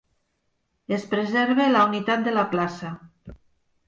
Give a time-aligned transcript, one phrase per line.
[0.95, 2.91] Es preserva la unitat de la plaça.